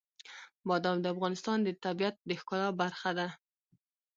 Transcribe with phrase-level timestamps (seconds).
[0.67, 3.27] بادام د افغانستان د طبیعت د ښکلا برخه ده.